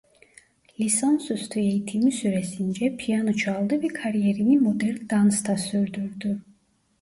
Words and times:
Lisansüstü 0.79 1.59
eğitimi 1.59 2.11
süresince 2.11 2.97
piyano 2.97 3.33
çaldı 3.33 3.81
ve 3.83 3.87
kariyerini 3.87 4.59
modern 4.59 5.09
dansta 5.09 5.57
sürdürdü. 5.57 6.41